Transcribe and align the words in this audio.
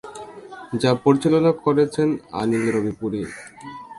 যা 0.81 0.91
পরিচালনা 1.03 1.51
করছেন 1.63 2.09
অনিল 2.39 2.63
রবিপুড়ি। 2.75 3.21